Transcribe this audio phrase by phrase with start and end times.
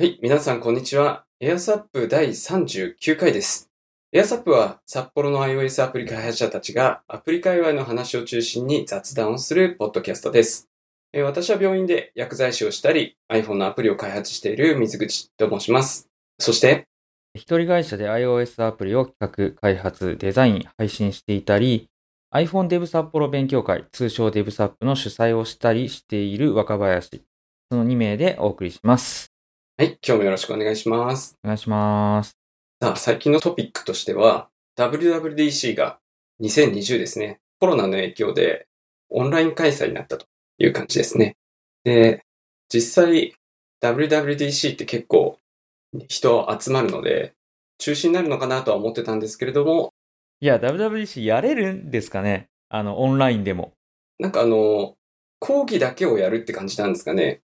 [0.00, 1.26] はい、皆さんこんにちは。
[1.40, 3.68] エアサップ第39回です。
[4.12, 10.70] エアサップは札幌の iOS アプリ開発者たちがアプリ界隈の話を中心に雑談をするポッドキャストです。
[11.12, 16.08] え私は病院で薬剤師をしたり iPhone のアプリを開発している水口と申します。
[16.38, 16.86] そして、
[17.34, 21.90] 一人会社で iOS アプリを企画、開発、デザイン、配信していたり、
[22.34, 27.22] iPhone デブ札幌勉強会、通称デブサップの主催をしたりしている若林。
[27.70, 29.29] その2名でお送りします。
[29.80, 31.38] はい、今日もよろしくお願いします。
[31.42, 32.36] お願いします。
[32.82, 36.00] さあ、最近のトピックとしては、WWDC が
[36.42, 38.66] 2020ですね、コロナの影響で
[39.08, 40.26] オンライン開催になったと
[40.58, 41.38] いう感じですね。
[41.82, 42.26] で、
[42.68, 43.34] 実際
[43.80, 45.38] WWDC って結構
[46.08, 47.32] 人集まるので、
[47.78, 49.94] 中止になるのかなとは思ってたんですけれども、
[50.42, 52.50] いや、WWDC やれるんですかね？
[52.68, 53.72] あの、オンラインでも。
[54.18, 54.98] なんかあの、
[55.38, 57.40] 講義だけをやるって感じなんですかね。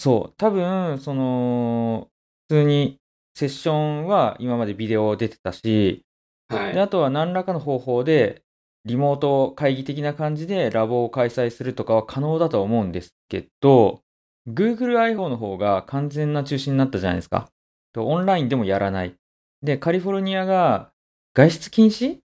[0.00, 0.34] そう。
[0.38, 2.08] 多分、その、
[2.48, 2.96] 普通に
[3.34, 6.06] セッションは今までビデオ出てたし、
[6.48, 6.78] で、はい。
[6.80, 8.40] あとは何らかの方法で、
[8.86, 14.00] リモート会議的な感じでラボを開催するとかは可能だとは思うんですけど、
[14.48, 17.50] Google iPhone の方が完全な中止になったじゃないですか。
[17.92, 19.14] とオンラインでもやらない。
[19.62, 20.92] で、カリフォルニアが
[21.34, 22.20] 外出禁止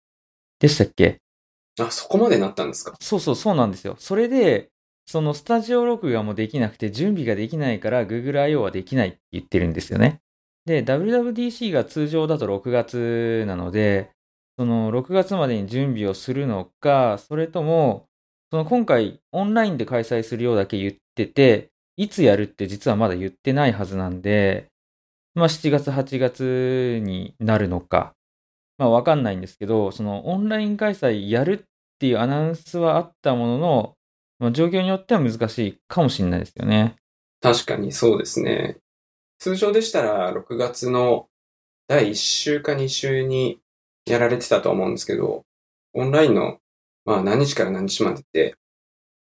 [0.60, 1.18] でしたっけ？
[1.80, 2.96] あ、そこまでなったんですか？
[3.00, 3.96] そうそう、そうなんですよ。
[3.98, 4.70] それで、
[5.06, 8.62] そのスタジオ録画もできなくて、準備ができないから Google I.O.
[8.62, 10.20] はできないって言ってるんですよね。
[10.66, 14.10] で、WWDC が通常だと6月なので、
[14.58, 18.06] その6月までに準備をするのか、それとも、
[18.50, 24.68] その今回オンラインで開催するようだけ言ってて、いつやるって実はまだ言ってないはずなんで、
[25.34, 28.14] まあ7月、8月になるのか、
[28.78, 31.64] まあわかんないんですけど、そのオンライン開催やるっ
[31.98, 33.93] ていうアナウンスはあったものの、
[34.44, 36.96] まあ、状況によっては難しいかもしれないですよね。
[37.40, 38.76] 確かにそうですね。
[39.38, 41.28] 通常でしたら6月の
[41.88, 43.58] 第1週か2週に
[44.04, 45.44] やられてたと思うんですけど、
[45.94, 46.58] オンラインの、
[47.06, 48.56] まあ何日から何日までって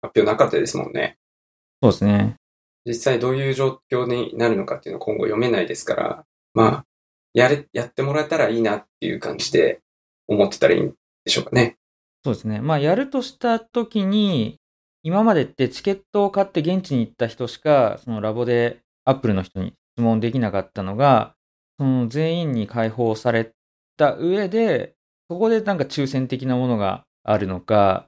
[0.01, 1.19] 発表なかったですもんね。
[1.83, 2.37] そうですね。
[2.87, 6.85] 実際どういう状況になるのかっていうのは今後読めないですから、まあ、
[7.35, 9.81] やれ、やってもらえたらいいなっていう感じで
[10.29, 10.95] 思ってたらいいん
[11.25, 11.77] でしょうかね。
[12.25, 12.61] そうですね。
[12.61, 14.60] まあ、やるとしたときに、
[15.03, 21.35] 今までってチケットを買って現地に行った人しか、そのラボでアップルの人に質問できなかったのが、
[21.79, 23.53] その全員に開放され
[23.97, 24.95] た上で、
[25.31, 28.07] そこでなんか抽選的なものがあるのか、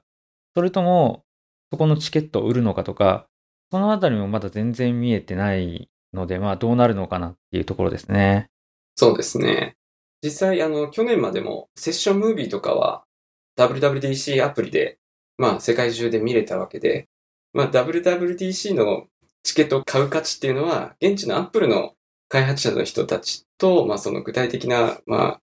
[0.55, 1.23] それとも、
[1.71, 3.25] そこのチケットを売るのかとか、
[3.71, 8.49] そのあたりもまだ全然見えてないので、まあどうなるのかなっていうところですね。
[8.95, 9.75] そうですね。
[10.21, 13.03] 実際、あの、去年までもセッションムービーとかは
[13.57, 14.99] WWDC アプリで、
[15.37, 17.07] まあ、世界中で見れたわけで、
[17.53, 19.07] まあ、WWDC の
[19.43, 21.93] チケットを買う価値っていうのは、現地のアップルの
[22.29, 25.41] 開発者の人たちと、まあ、その具体的な、まあ、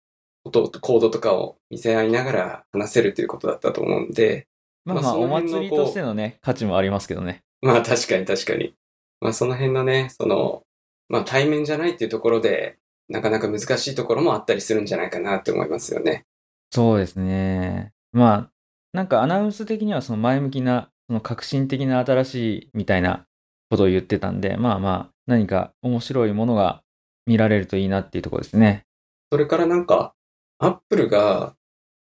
[0.44, 4.48] こと、コードとかを見せ合いながら話せるということだったと思うんで、
[4.86, 7.44] まあまあ、おの辺のこう祭りとしてのね、価値もありますけどね。
[7.62, 8.76] まあ、確かに確かに。
[9.20, 10.62] まあ、その辺のね、その、
[11.10, 12.78] まあ、対面じゃないっていうところで、
[13.10, 16.26] なかなか難しいところもあったりするんじゃないかなって思いますよね。
[16.72, 17.94] そうですね。
[18.12, 18.52] まあ、
[18.96, 23.26] なんかアナウンス的にはその前向きな、その革新的な新しいみたいな
[23.70, 26.82] ことを言ってたんで、まあまあ、何か面白いものが
[27.26, 28.86] 見られるといいなっていうところですね。
[29.32, 30.16] それからなんか、
[30.60, 31.56] アップルが、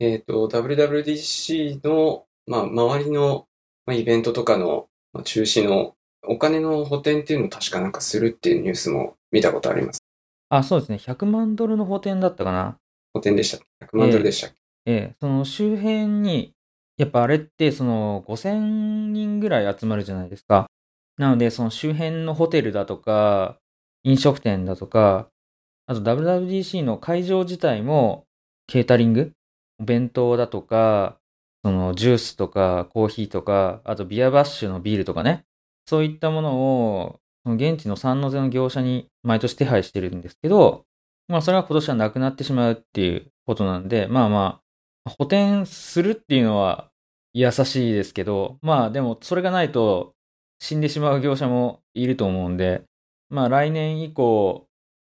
[0.00, 3.46] えっ、と、WWDC の、まあ、周りの、
[3.84, 5.94] まあ、イベントとかの、まあ、中止の
[6.26, 10.02] お金の補填っていうのを確かなんかするっていうニュースも見たことあります。
[10.48, 10.96] あ、そうですね。
[10.96, 12.78] 100万ドルの補填だったかな。
[13.12, 14.56] 補填でしたっけ ?100 万ドルでしたっけ、
[14.86, 16.54] ええ、その周辺に、
[16.98, 20.66] やっぱあれってその5000人ぐらい集まるじゃないですか。
[21.16, 23.56] なので、その周辺のホテルだとか、
[24.04, 25.28] 飲食店だとか、
[25.86, 28.24] あと WWDC の会場自体も、
[28.66, 29.32] ケータリング？
[29.80, 31.16] お弁当だとか、
[31.64, 35.44] そのジュースとかコーヒーとか、あとビアバッシュのビールとかね。
[35.86, 40.84] そういったものを、現地の三ノ瀬の業者に毎年手配してるんですけど、
[41.28, 44.62] まあそれは今年はなくなってしまうっていうことなんで、まあまあ、
[45.08, 46.90] 補填するっていうのは
[47.34, 50.14] 優しいですけど、まあでもそれがないと
[50.60, 52.82] 死んでしまう業者もいると思うんで、
[53.30, 54.66] まあ来年以降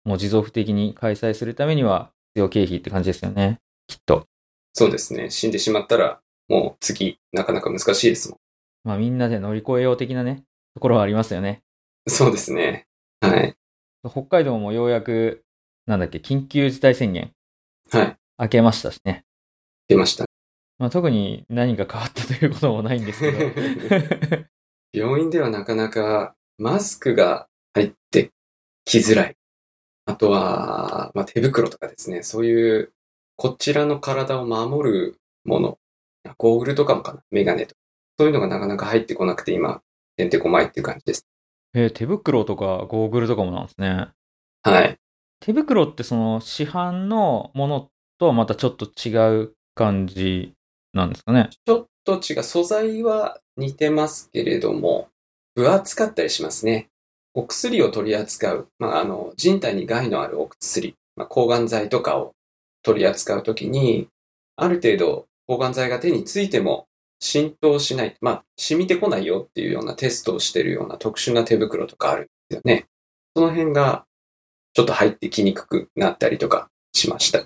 [0.05, 3.59] も持続的に開催するためには必要経費って感じですよね。
[3.87, 4.25] きっと。
[4.73, 5.29] そうですね。
[5.29, 8.37] 死んでしまったら、もう次、なかなか難しいですもん。
[8.83, 10.43] まあみんなで乗り越えよう的なね、
[10.75, 11.61] ところはありますよね。
[12.07, 12.85] そうですね。
[13.21, 13.55] はい。
[14.09, 15.43] 北海道もようやく、
[15.85, 17.31] なんだっけ、緊急事態宣言
[17.91, 18.17] はい。
[18.39, 19.23] 明けましたしね。
[19.87, 20.25] 出ました。
[20.79, 24.47] まあ特に何か変わったということもないんですけど。
[24.93, 28.31] 病院ではなかなかマスクが入って
[28.85, 29.37] きづらい。
[30.05, 32.23] あとは、まあ、手袋とかですね。
[32.23, 32.93] そういう、
[33.35, 35.77] こちらの体を守るもの。
[36.37, 37.23] ゴーグルとかもかな。
[37.29, 37.81] メガネとか。
[38.17, 39.81] そういうのがなかなか入ってこなくて、今、
[40.15, 41.27] てんてこまいっていう感じです。
[41.73, 44.07] えー手袋とかゴーグルとかもなんですね。
[44.63, 44.97] はい。
[45.41, 50.53] 手袋ってその市販のものとはまたちょっと違う感じ
[50.93, 51.49] なんですかね。
[51.65, 52.43] ちょっと違う。
[52.43, 55.09] 素材は似てますけれども、
[55.55, 56.89] 分厚かったりしますね。
[57.33, 58.67] お薬を取り扱う。
[58.79, 60.95] まあ、あの、人体に害のあるお薬。
[61.15, 62.33] まあ、抗がん剤とかを
[62.83, 64.07] 取り扱うときに、
[64.55, 66.87] ある程度抗がん剤が手についても
[67.19, 68.17] 浸透しない。
[68.21, 72.85] まあ、染みてこないよっていうようなテストをしているような特殊な手袋とかあるんですよね。
[73.35, 74.05] その辺が
[74.73, 77.45] ちょっと入ってきにくくなったりとかしました。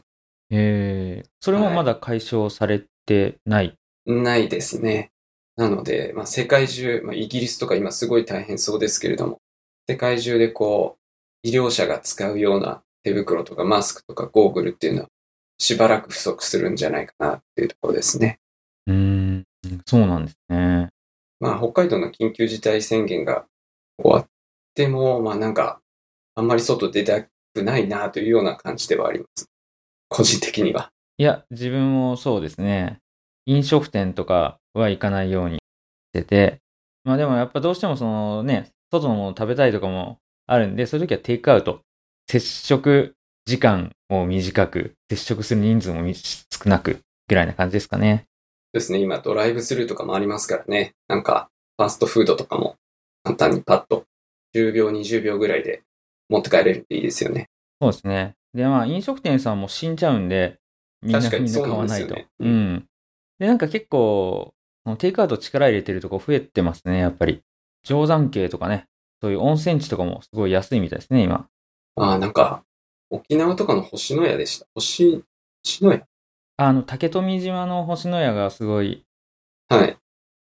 [0.52, 3.76] えー、それもまだ解消されてない？
[4.06, 5.12] ないですね。
[5.56, 9.40] なので、まあ、世界中、まあ、イギリスとか今すごい大変そうですけれども、
[9.88, 10.98] 世界中でこ
[11.44, 15.08] う、医療者が使うような手袋とかマスクとかゴーグルっていうのは、
[15.58, 18.40] しばらく不足するんじゃないかなっていうところですね。
[18.88, 19.46] うーん、
[19.86, 20.90] そうなんですね。
[21.40, 23.46] まあ、北海道の緊急事態宣言が
[24.02, 24.26] 終わっ
[24.74, 25.82] ても、まあなんか、
[26.36, 27.30] あんまり外出たく
[27.64, 29.51] ないなというような感じではあります。
[30.12, 30.92] 個人的には。
[31.18, 33.00] いや、自分もそうですね。
[33.46, 35.60] 飲食店とかは行かないようにし
[36.14, 36.60] てて、
[37.06, 40.18] まあでもやっぱどうしてもそのね、外のもの食べたいとかも
[40.48, 41.80] あるんで、そういう時はテイクアウト。
[42.28, 43.16] 接触
[43.46, 48.26] 時間を短く、接触する人数もみ少なくぐらいな感じですかね。
[48.74, 50.94] ですね、今ドライブスルーとかもありますからね。
[51.08, 52.76] なんか、ファーストフードとかも
[53.24, 54.04] 簡単にパッと
[54.56, 55.84] 10秒、20秒ぐらいで
[56.30, 57.48] 持って帰れるっていいですよね。
[57.82, 58.36] そうですね。
[58.54, 60.60] で、まあ飲食店さんも死んじゃうんで、
[61.02, 62.10] みんなみんな買わないと。
[62.10, 62.88] そうねうん。
[63.40, 64.54] で、なんか結構、
[64.98, 67.42] テイクアウト力入れてるとこ増えてますね、やっぱり。
[67.84, 68.88] 定山渓とかね、
[69.22, 71.48] そういう温泉地とかもすごい安いみたいですね、今。
[71.96, 72.64] ああ、なんか、
[73.10, 74.68] 沖縄とかの星のやでした。
[74.76, 75.24] 星、
[75.64, 76.02] 星のや？
[76.58, 79.06] あの、竹富島の星のやがすごい
[79.70, 79.98] はい。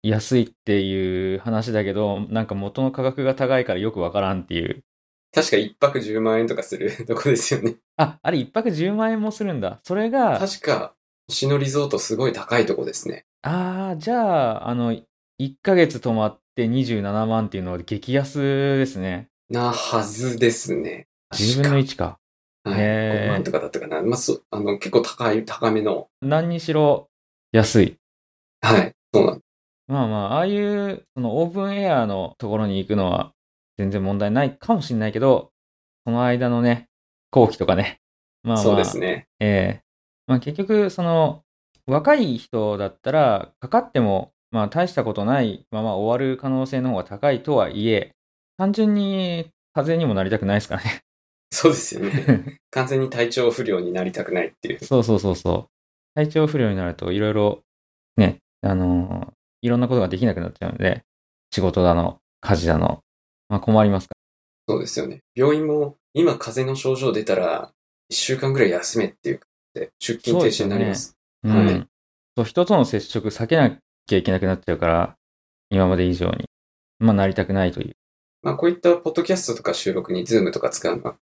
[0.02, 4.85] 安いっていう話だけど、なんか元の価格が高いからよくわからんっていう。
[5.32, 7.76] 確か一泊10万円とかするとこですよね。
[7.96, 9.81] あ、あれ一泊10万円もするんだ。
[9.85, 10.94] それが、確か、
[11.29, 13.25] 星野リゾートすごい高いとこですね。
[13.43, 15.06] ああ、じゃあ、あの、1
[15.62, 18.38] ヶ月泊まって27万っていうのは激安
[18.79, 19.29] ですね。
[19.49, 21.06] なはずですね。
[21.32, 22.19] 10分の1か。
[22.64, 24.02] はい、へー5万とかだったかな。
[24.02, 26.08] まあ、そあの、結構高い、高めの。
[26.20, 27.11] 何にしろ
[27.52, 27.96] 安い。
[28.62, 28.93] はい。
[29.12, 29.41] そうなん
[29.87, 33.35] まあまあ、ああいう、そのオープンエアのところに行くのは
[33.76, 35.52] 全然問題ないかもしれないけど、
[36.06, 36.88] その間のね、
[37.35, 38.01] 後期とかね。
[38.45, 39.27] まあまあ、そうですね。
[39.41, 39.85] ええ
[40.29, 41.43] まあ結局、その、
[41.87, 48.15] 若い人だったら、かかっても、まあ大したことないまま終わる可能性の方が高いとはいえ、
[48.57, 51.01] 単純に風邪にもなりたくないですからね。
[51.51, 52.61] そうですよね。
[52.71, 54.85] 完全に体調不良になりたくないっていう。
[54.85, 55.71] そうそうそうそう。
[56.15, 57.63] 体調不良になるといろいろ、
[58.17, 61.05] ね、あのーいろんなことができなくなっちゃうので、
[61.51, 63.01] 仕事だの、家事だの、
[63.49, 64.15] まあ困りますか
[64.69, 65.23] そうですよね。
[65.35, 67.73] 病院も、今風邪の症状出たら、
[68.11, 71.17] 1週間ぐらい休めっていう感じで、出勤停止になります。
[71.43, 71.55] ら。
[71.55, 71.89] はいうん。
[72.37, 75.17] そう、人との接触避けなきゃいけなくなっちゃうから、
[75.71, 76.47] 今まで以上に。
[76.99, 77.97] まあなりたくないという。
[78.43, 81.17] まあ、こういったポッドキャストとか収録に Zoom とか使うのは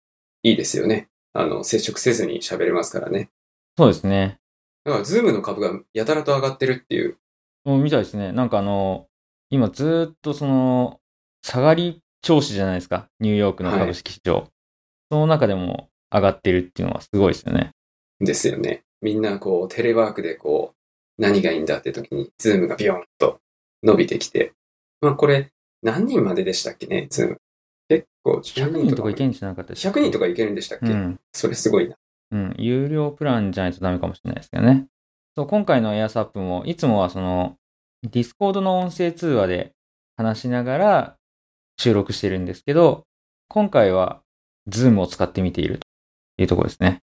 [0.42, 1.08] いいですよね。
[1.32, 3.30] あの、接触せずに喋れますからね。
[3.76, 4.38] そうですね。
[4.84, 7.18] だから、 Zoom の株がやたらと上がってるっていう。
[7.64, 8.32] もうみたいですね。
[8.32, 9.06] なんかあの、
[9.50, 11.00] 今ずーっとその、
[11.42, 13.08] 下がり調子じゃないですか。
[13.20, 14.48] ニューヨークの株式市場。
[15.10, 17.70] その中でも上がってるっていうのはすごいですよね。
[18.20, 18.82] ですよね。
[19.00, 20.74] みんなこう、テレワークでこ
[21.18, 23.40] う、何がいいんだって時に、 Zoom がビヨンと
[23.82, 24.52] 伸びてきて。
[25.00, 27.40] まあ、これ、何人まででしたっけね、 Zoom。
[27.88, 31.20] 結構、10 100人とかいけんじゃなかったです100人とかいけるんでしたっけ、うん。
[31.32, 31.96] それすごいな。
[32.32, 32.54] うん。
[32.58, 34.86] 有料プランじゃないとダメかもしれないですけどね。
[35.36, 37.56] そう、今回のエアサップも、いつもはその、
[38.02, 39.72] Discord の音声通話で
[40.16, 41.17] 話しながら
[41.78, 43.04] 収録してるんですけど、
[43.48, 44.20] 今回は、
[44.66, 45.86] Zoom を使ってみていると
[46.42, 47.00] いうところですね。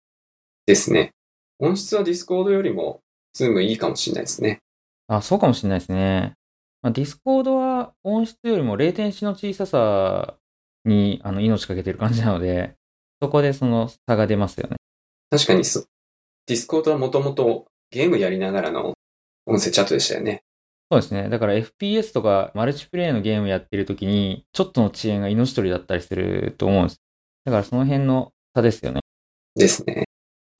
[0.66, 1.12] ですね。
[1.58, 3.00] 音質は Discord よりも、
[3.34, 4.58] Zoom いいかもしれないですね。
[5.08, 6.34] あ、そうかもしれないですね。
[6.80, 10.36] まあ、 Discord は音質よりも latency の小ささ
[10.84, 12.74] にあの命かけてる感じなので、
[13.20, 14.76] そこでその差が出ますよね。
[15.30, 15.86] 確かにそう。
[16.46, 18.94] Discord はもともとゲームやりながらの
[19.46, 20.42] 音声チャットでしたよね。
[20.92, 21.30] そうですね。
[21.30, 27.00] だから FPS とかマルチプレイのゲームやってる時に、ちょっとの遅延が命取りだったりすると思うんです。
[27.46, 29.00] だからその辺の差ですよね。
[29.54, 30.04] ですね。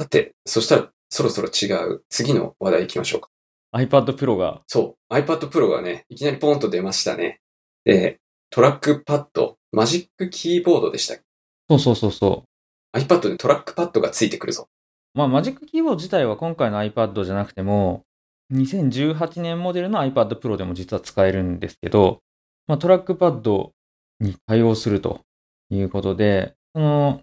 [0.00, 3.28] さて、そしたらそろそろ違う次の話題行きましょうか。
[3.76, 5.14] iPad Pro が、そう。
[5.14, 7.40] iPad Pro がね、いきなりポンと出ましたね。
[7.84, 11.24] で、トラックパッド、マジックキーボードでしたっけ？
[11.68, 12.44] そうそうそうそ
[12.94, 12.98] う。
[12.98, 14.70] iPad でトラックパッドがついてくるぞ。
[15.12, 18.06] まあ、マジックキーボード自体は今回の iPad じゃなくても、
[18.52, 22.20] 2018年モデルの iPad Pro でも実は使えるんですけど、
[22.66, 23.72] まあ、トラックパッド
[24.20, 25.20] に対応すると
[25.70, 27.22] いうことで、その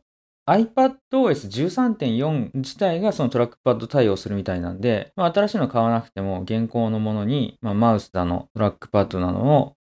[0.49, 9.75] iPadOS13.4 自体がそのトラックパッド対応するみたいなんで、まあ、新しいの買わなくても現行のものに、まあ、マウスだの、トラックパッドだのを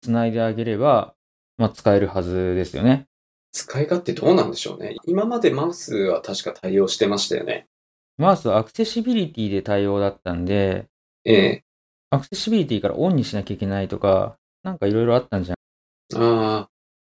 [0.00, 1.14] つないであげれば、
[1.58, 3.06] まあ、使えるはずですよね。
[3.52, 4.96] 使い勝手どうなんでしょうね。
[5.04, 7.68] 今までマウスは確か対応してましたよね。
[8.16, 10.86] マウスはアクセシビリティで対応だったんで、
[11.24, 11.64] ええ
[12.10, 16.22] アクセシビリティからオンにしなきゃいけないとか、なんかいろいろあったんじゃん。
[16.22, 16.70] ああ、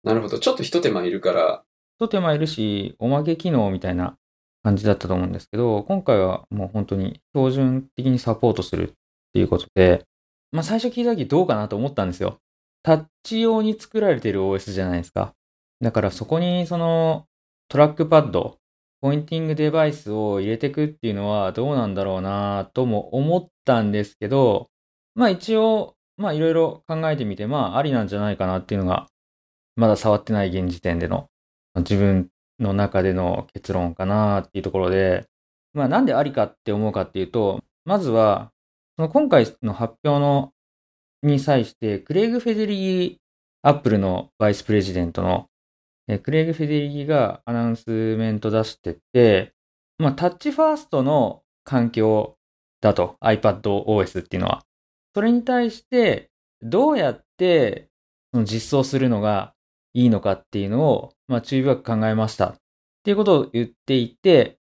[0.03, 0.39] なるほど。
[0.39, 1.63] ちょっと一手間いるから、
[1.99, 4.17] と手間いるし、おまけ機能みたいな
[4.63, 8.93] 感じだったと思うんですけど、今回はもう本当に標準的にサポートするっ
[9.33, 10.05] ていうことで、
[10.51, 12.39] まあ最初聞いた時どうかなと思ったんですよ。
[12.83, 15.33] タッチ用に作られてる OS じゃないですか。
[15.81, 17.27] だからそこにその
[17.69, 18.57] トラックパッド、
[19.01, 24.69] ポインティングデバイスを入れていくっていうのはどうなんだろうなとも思ったんですけど、
[25.15, 29.07] まあ一応、まあいろいろ考えてみて、まあありなんじゃないかなっていうのが、
[29.75, 31.29] まだ触ってない現時点での
[31.75, 35.27] 自分の中での結論かなっていうところで、
[35.73, 38.51] まあなんでありかって思うかっていうと、まずは、
[38.95, 40.53] その今回の発表の
[41.23, 43.21] に際して、クレイグ・フェデリギ、
[43.61, 45.47] アップルのバイスプレジデントの、
[46.07, 49.53] えクレイグ・フェデリギがアナウンスメント出してて、
[49.97, 52.37] まあタッチファーストの環境
[52.81, 54.63] だと、iPadOS っていうのは。
[55.13, 56.29] それに対して、
[56.61, 57.89] どうやって
[58.31, 59.53] その実装するのが
[59.93, 62.47] いいのかっていうのを、まあ、注意深く考えました。
[62.49, 62.55] っ
[63.03, 64.59] ていうことを言っていて、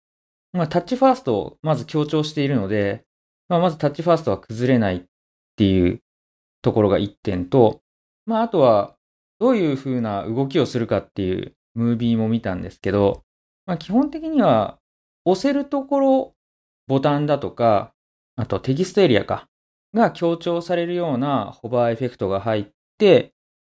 [0.52, 3.04] まあ、タッチファーストをまず強調しているので、
[3.48, 5.02] まあ、まずタッチファーストは崩れないっ
[5.56, 6.00] ていう
[6.62, 7.80] ところが一点と、
[8.26, 8.94] まあ、あとは、
[9.40, 13.22] どういう風な動きをするかっていうムービーも見たんですけど、
[13.66, 14.78] まあ、基本的には、
[15.24, 16.34] 押せるところ、
[16.86, 17.92] ボタンだとか、
[18.36, 19.48] あとテキストエリアか、
[19.94, 22.66] が強調されるようなホバーエフェクトが入っ
[22.98, 23.32] て、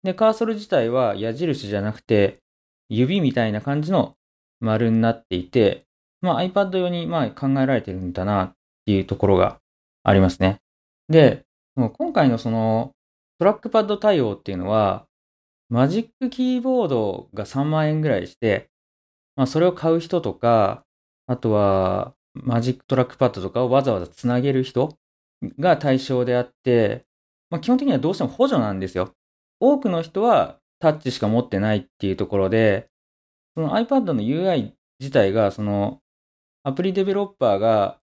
[0.04, 2.40] で、カーソル自体は矢印じゃなくて、
[2.90, 4.16] 指みたいな感じの
[4.60, 5.86] 丸になっていて、
[6.22, 8.54] まあ iPad 用にまあ考えられてるんだなっ
[8.86, 9.60] ていうところが
[10.04, 10.62] ありますね。
[11.10, 11.44] で、
[11.76, 12.94] も今回のその
[13.40, 15.05] トラックパッド対応っていうのは、
[15.70, 18.70] Magic Keyboard が3万円ぐらいして、
[19.36, 20.86] まあそれを買う人とか、
[21.28, 24.98] あとは Magic Trackpad とかをわざわざつなげる人
[25.60, 27.06] が対象であって、
[27.50, 29.14] まあ基本的にはどうしても補助なんですよ。
[29.60, 32.90] 多くの人はタッチしか持ってないっていうところで、
[33.56, 36.02] その iPad の UI 自体が、その
[36.64, 38.00] アプリデベロッパーが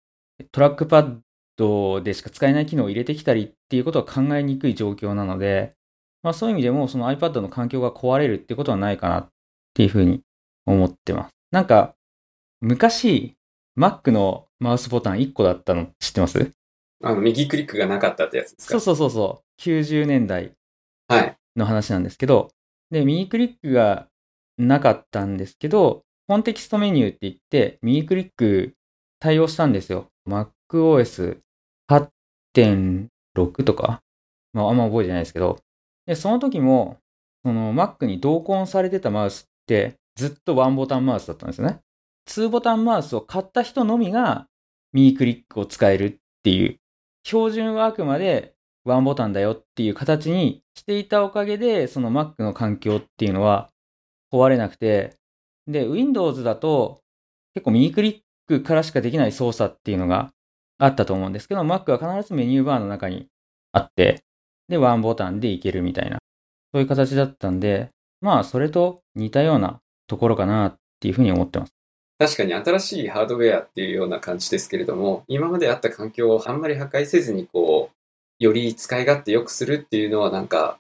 [0.52, 1.20] トラックパッ
[1.58, 5.76] ドでしか使えない機能を入れてきたりっていうことは考えにくい状況なので、
[6.24, 9.30] まあそういう意味でもその iPad の環境が壊れるってことはないかなっ
[9.74, 10.22] ていうふうに
[10.66, 11.32] 思ってます。
[11.52, 11.96] なんか、
[12.62, 13.36] 昔、
[13.78, 16.52] Mac のマウスボタン1個だったの知ってます？
[17.04, 18.72] あの、右クリックがなかったってやつですか？
[18.74, 19.62] そうそうそうそう。
[19.62, 20.52] 90年代
[21.08, 21.36] はい。
[21.56, 22.50] の話なんですけど、
[22.92, 24.08] で、右クリックが
[24.58, 28.74] なかったんですけど、コンテキストメニューって言って、右クリック
[29.20, 30.08] 対応したんですよ。
[30.28, 31.40] MacOS
[31.90, 34.02] 8.6とか、
[34.54, 35.58] まああんま覚えてないですけど、
[36.10, 36.98] で、その時も、
[37.46, 41.82] その Mac に同梱されてたマウスって、ずっとワンボタンマウスだったんですよね。
[42.28, 44.48] 2ボタンマウスを買った人のみが、
[44.92, 46.80] 右クリックを使えるっていう、
[47.24, 53.70] 標準はあくまでワンボタンだよっていう形にしていたおかげで、その Mac の環境っていうのは
[54.34, 55.16] 壊れなくて、
[55.68, 57.02] で、Windows だと
[57.54, 60.32] 結構右クリックからしかできない操作っていうのが
[60.80, 63.28] あったと思うんですけど、Mac は必ずメニューバーの中に
[63.74, 64.24] あって、
[64.70, 66.20] で、ワンボタンでいけるみたいな、
[66.74, 67.90] そういう形だったんで、
[68.22, 71.74] まあ、それと似たようなところかなっていうふうに思ってます。
[72.20, 80.80] 確かに新しいハードウェアっていうような感じですけれども、今まであった環境をあんまり破壊せずに、こう、より使い勝手良くするっていうのはなんか、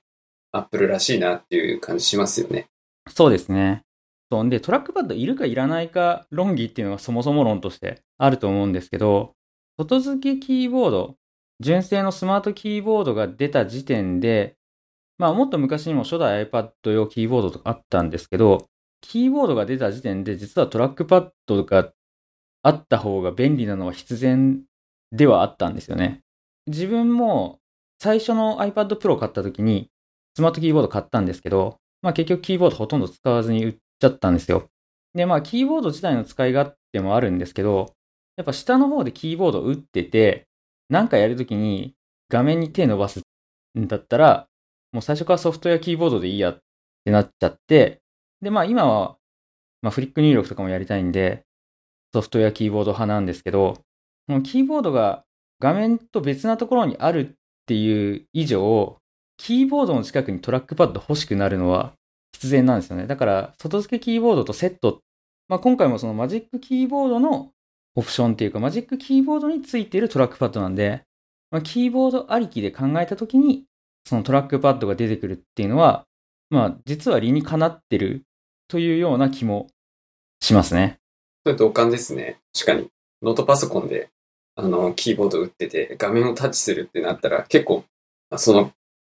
[0.51, 2.67] アップルらしいなっていう感じしますよね。
[3.08, 3.84] そうですね。
[4.31, 4.43] そう。
[4.43, 9.34] んで、トラックパッドいるかいらないか論議っていうのがそもそも論としてあると思うんですけど、
[9.77, 11.15] 外付けキーボード、
[11.59, 14.55] 純正のスマートキーボードが出た時点で、
[15.17, 18.67] まあもっと昔にも初代 iPad 用キーボードとかあったんですけど、
[19.01, 21.91] キーボードが出た時点で実はトラックパッドが
[22.63, 24.61] あった方が便利なのは必然
[25.11, 26.21] ではあったんですよね。
[26.67, 27.59] 自分も
[27.99, 29.89] 最初の iPad Pro 買った時に
[30.35, 34.69] スマートキーボード買ったんですけど、まあ結局キーボードほとんど使わずに売っちゃったんですよ。
[35.13, 37.93] で、まあキーボード自体の使い勝手もあるんですけど、
[38.37, 40.47] やっぱ下の方でキーボード打ってて、
[40.89, 41.96] なんかやるときに
[42.29, 43.22] 画面に手伸ばす
[43.77, 44.48] んだったら、
[44.91, 46.58] もう最初からソフトウェアキーボードでいいやっ
[47.05, 48.01] てなっちゃって、
[48.41, 49.19] で、まあ今は
[49.81, 51.43] まあ、フリック入力とかもやりたいんで、
[52.13, 53.75] ソフトウェアキーボード派なんですけど、
[54.27, 55.24] このキーボードが
[55.60, 57.31] 画面と別なところにあるっ
[57.65, 58.98] ていう以上、
[59.38, 61.93] キーボードの近くにトラックパッド欲しくなるのは
[62.34, 63.08] 必然なんですよね。
[63.08, 65.00] だから、外付けキーボードとセット。
[65.48, 67.51] まあ、今回もそのマジックキーボードの
[67.99, 71.03] オプションっていうか、マジックキーボードについているトラックパッドなんで、
[71.51, 73.65] まあ、キーボードありきで考えたときに、
[74.05, 76.05] そのトラックパッドが出てくるっていうのは、
[76.49, 78.23] まあ、実は理にかなってる
[78.67, 79.67] というような気も
[80.41, 80.97] しますね。
[81.45, 82.39] それ同感ですね。
[82.53, 82.87] 確かに。
[83.21, 84.09] ノートパソコンで、
[84.55, 87.83] あの、キーボード打ってて、画面をタッチするってなったら、結構、
[88.37, 88.71] その、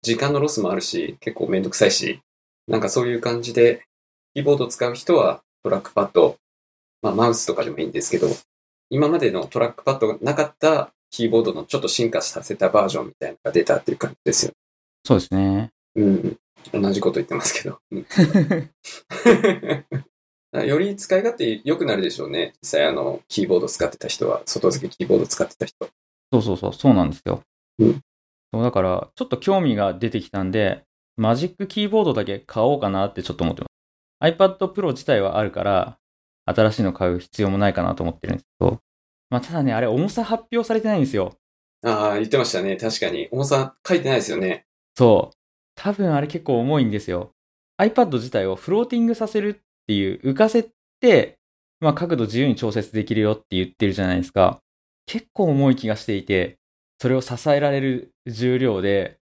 [0.02, 2.20] 時間のロスもあるし、結構めんどくさいし、
[2.66, 3.84] なんかそういう感じで、
[4.34, 6.36] キーボードを使う人はトラックパッド、
[7.02, 8.28] まあマウスとかでもいいんですけど、
[8.90, 14.52] 今までのトラックパッドがなかったキーボードのちょっと進化させたバージョンみたいなのが出たっていう感じですよ。
[15.04, 15.70] そうですね。
[15.94, 16.36] うん。
[16.72, 17.78] 同じこと言ってますけど。
[17.90, 18.06] うん
[20.52, 22.54] より使い勝手良くなるでしょうね。
[22.60, 25.88] 実際あの、キーボード使ってた人は、外付けキーボード使ってた人。
[26.32, 27.42] そうそうそう、そうなんですよ。
[27.78, 28.00] うん
[28.52, 30.82] そうだから、ちょっと興味が出てきたんで、
[31.16, 34.34] マジックキーボードだけ買おうかなってちょっと思ってます。
[34.34, 35.98] iPad Pro 自体はあるから、
[36.54, 38.80] 新しいの買う必要もないかなと思ってるんですけど、
[39.30, 41.36] まあ、ただね、あれ重さ発表されてないんですよ。
[41.82, 42.76] ああ、言ってましたね。
[42.76, 43.28] 確かに。
[43.30, 44.66] 重さ書いてないですよね。
[44.96, 45.36] そう。
[45.76, 47.32] 多分あれ結構重いんですよ。
[47.80, 50.68] iPad 自体をフローティングさせるっていう、浮かせ
[51.00, 51.38] て、
[51.80, 54.60] まあ角度自由に調節できるよって言ってるじゃないですか。
[55.06, 56.58] 結構重い気がしていて、
[57.00, 59.18] それを支えられる重量で、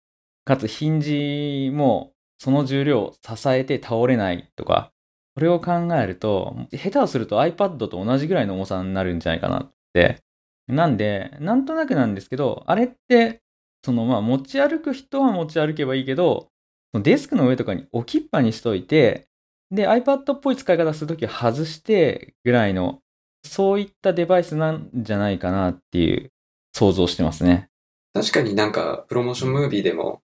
[0.44, 4.92] かつヒンジもその重量を支えて倒れないとか、
[5.34, 10.22] これを考えると、下手をすると iPad と同じぐらいの重さになるんじゃないかなって。
[10.68, 13.42] なんで、なんとなくなんですけど、あれって、
[13.84, 16.48] そのまあ持ち歩く人は持ち歩けばいいけど、
[16.94, 19.26] デスクの上とかに置きっぱにしといて、
[19.70, 23.00] で、iPad っぽい使い方するときは外してぐらいの、
[23.44, 26.30] そういったデバイスなんじゃないかなっていう
[26.74, 27.68] 想像してますね。
[28.12, 30.20] 確かになんか、プロモーションムービーでも、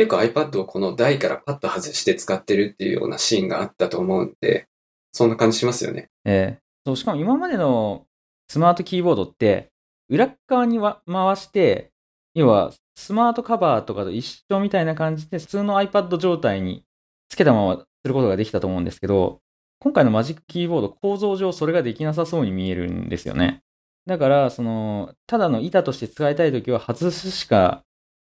[0.00, 4.66] 結構 iPad をこの台からパッと外して使ってるっていうようなシーンがあったと思うんで、
[5.12, 6.08] そんな感じしますよね。
[6.24, 8.06] えーそう、しかも今までの
[8.48, 9.68] スマートキーボードって、
[10.08, 11.90] 裏側に回して、
[12.32, 16.82] 要はスマートカバーとかと一緒みたいな感じで、普通の iPad 状態に
[17.28, 19.40] つけたまますることができたと思うんですけど、
[19.80, 23.60] 今回のマジックキーボード構造上それができなさそうに見えるんですよね。
[24.06, 27.84] だから、その、ただの板として使いたいときは外すしか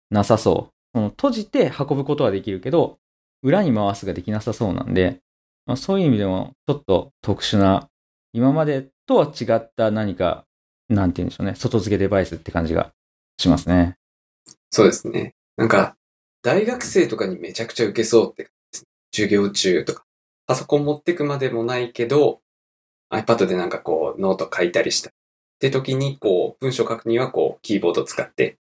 [0.08, 0.79] なさそう。
[0.94, 2.98] その閉じて運ぶことはできるけど、
[3.42, 5.20] 裏に回すができなさそうなんで、
[5.66, 7.88] まあ、そういう意味でもちょっと特殊な、
[8.32, 10.44] 今までとは違った何か、
[10.88, 12.92] なんて言うんでしょうね、外付けデバイスって感じが
[13.38, 13.96] しますね。
[14.70, 15.34] そうですね。
[15.56, 15.96] なんか、
[16.42, 18.50] 大学生とかにめちゃくちゃ受けそうって。
[19.12, 20.04] 授業中とか。
[20.46, 22.40] パソコン持ってくまでもないけど、
[23.12, 25.10] iPad でなんかこう、ノート書いたりした。
[25.10, 25.12] っ
[25.60, 28.58] て時に、こう、文章書くにはこう、キーボード使って、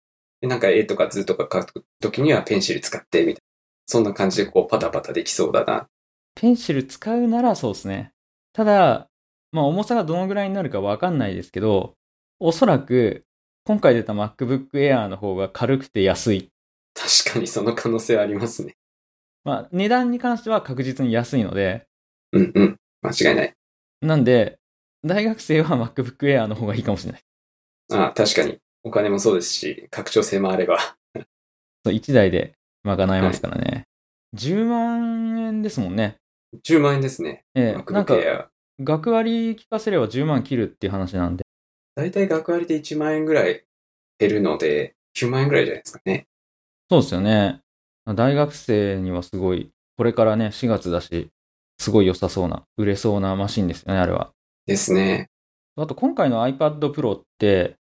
[0.46, 3.40] で、なんか絵とか図とか書く時にはペンシル使って、みたいな。
[3.88, 5.88] そんな感じでこう、パタパタできそうだな。
[6.36, 8.12] ペンシル使うならそうですね。
[8.54, 9.10] ただ、
[9.52, 11.96] まあ重さがどのぐらいになるかわかんないですけど、
[12.40, 13.26] おそらく
[13.64, 16.52] 今回出た MacBook Air の方が軽くて安い。
[16.94, 18.76] 確かにその可能性はありますね。
[19.44, 21.88] まあ値段に関しては確実に安いので、
[22.34, 22.78] うんうん。
[23.02, 23.54] 間違いない。
[24.02, 24.60] なんで、
[25.04, 27.22] 大学生は MacBook Air の方がいいかもしれない。
[27.94, 28.60] ああ、確かに。
[28.86, 30.78] お金もそうですし、拡張性もあれば。
[31.84, 33.86] そう1台で賄えますからね。
[34.36, 36.18] 10万円ですもんね。
[36.64, 37.46] 10万円ですね。
[37.56, 38.16] ええなんか。
[38.80, 41.44] 学割聞かせれば10万切るっていう話なんで。
[41.96, 43.66] だいたい学割で1万円ぐらい
[44.20, 46.28] 減るので、9万円ぐらいじゃないですかね。
[46.92, 47.62] そうですよね。
[48.06, 51.30] 大学生にはすごい、これからね、4月だし、
[51.80, 54.32] すごい良さそうな、売れそうなマシンですよね、あれは。
[54.68, 55.32] ですね。
[55.76, 57.78] あと、今回の iPad Pro って、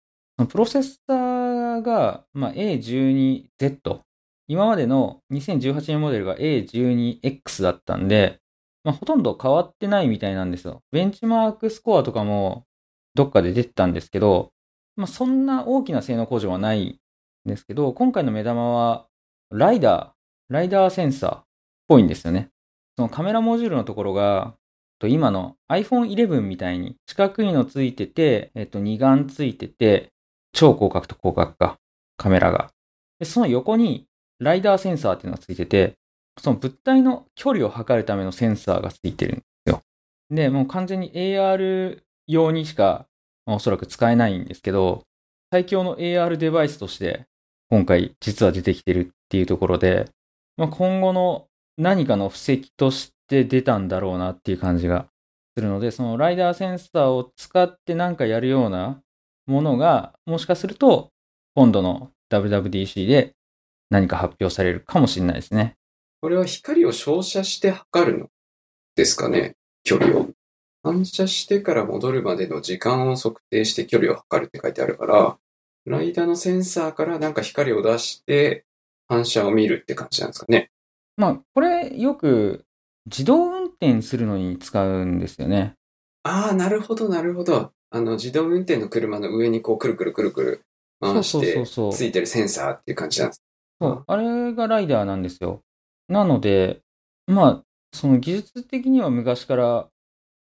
[0.47, 3.99] プロセッサーが、まあ、A12Z。
[4.47, 8.39] 今までの2018年モデルが A12X だったんで、
[8.83, 10.81] まあ、ほとんど変わってないみたいなんですよ。
[10.91, 12.65] ベンチマークスコアとかも
[13.13, 14.51] どっかで出てたんですけど、
[14.95, 19.07] まあ、そんな大きな性能向上はないんですけど、今回の目玉は、
[19.49, 21.43] ライダー、ライダーセンサーっ
[21.87, 22.49] ぽいんですよね。
[22.97, 24.55] そのカメラモジュールのところが、
[25.03, 30.10] 今の iPhone 11みたいに四角いのついてて、えっと、二眼ついてて、
[30.53, 31.77] 超広角と広角か、
[32.17, 32.71] カメラが。
[33.19, 34.07] で、その横に
[34.39, 35.93] ライダーセンサーっていうのがついてて、
[36.39, 39.81] その物体の距離を測るためのセンサーがついてるんですよ。
[40.29, 43.05] で、もう完全に AR 用にしか、
[43.45, 45.03] まあおそらく使えないんですけど、
[45.51, 47.25] 最強の AR デバイスとして、
[47.69, 50.09] 今回実は出てきてるっていうところで、
[50.57, 55.07] まあ、今後の何かの布石として出たんだろうなっていう感じが
[55.55, 59.01] するので、そのライダーセンサーを使ってなんかやるような
[59.51, 61.11] ものが、もしかすると、
[61.53, 63.33] 今度の WWDC で
[63.89, 65.75] 何か発表されるかもしれないですね。
[66.21, 68.27] これは光を照射して測るの
[68.95, 69.55] ですかね？
[69.83, 70.29] 距離を。
[70.83, 75.37] 反射してから戻るまでの時間を測定して距離を測るって書いてあるから、
[75.85, 78.65] ライダーのセンサーからなんか光を出して
[79.07, 80.71] 反射を見るって感じなんですかね？
[81.17, 82.65] まあ、これよく
[83.07, 85.75] 自動運転するのに使うんですよね。
[86.23, 87.73] ああ、なるほど、なるほど。
[87.89, 90.65] あの、自動運転の車の上にこう、くるくるくるくる
[90.99, 93.43] 回しそうてそうそうそうついてるセンサーっていう感じなんです。
[93.81, 95.61] そう、あれがライダーなんですよ。
[96.07, 96.81] なので、
[97.27, 99.89] まあ、その技術的には昔から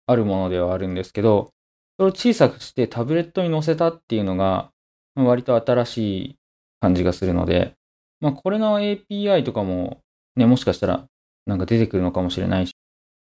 [0.06, 1.50] あるものではあるんですけど、
[1.98, 4.70] それを小さくしてタブレットに載せたっていうのが、
[5.14, 6.36] まあ割と新しい
[6.80, 7.74] 感じがするので、
[8.20, 10.00] まあ、これの API とかも、
[10.36, 11.06] ね、もしかしたら
[11.46, 12.72] なんか出てくるのかもしれないし、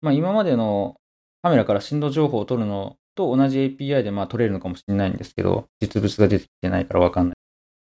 [0.02, 0.96] まあ、今までの
[1.42, 7.38] カメラから振動情報を取るのと同じ API でまあ取れるのかもしれないんですけど、実物が出てきてないからわかんない。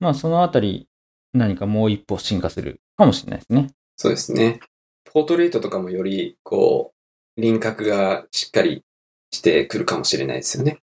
[0.00, 0.88] まあ、そのあたり、
[1.32, 3.68] 何かもう一歩進化するかもしれないですね。
[3.96, 4.60] そうですね。
[5.04, 6.92] ポートレートとかもより、こ
[7.36, 8.82] う、輪郭がしっかり
[9.30, 10.78] してくるかもしれないですよね。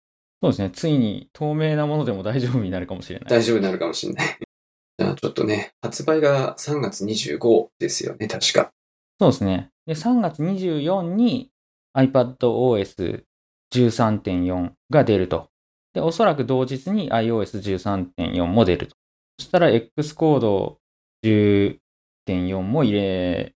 [0.43, 0.71] そうですね。
[0.71, 3.29] ついに透明なものでも大丈夫になるかもしれない。
[3.31, 4.27] 大丈夫になるかもしれない。
[4.99, 8.73] じゃあちょっとね、発売が3月25ですよね、確か。
[9.21, 9.71] そうですね。
[9.87, 11.51] で、3月24に
[11.97, 13.25] iPadOS
[13.73, 15.49] 13.4が出ると。
[15.95, 18.97] で、おそらく同日に iOS13.4 も出ると。
[19.39, 20.79] そしたら X コード
[21.25, 23.55] 10.4も入れ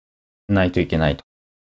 [0.47, 1.23] ないといけないと。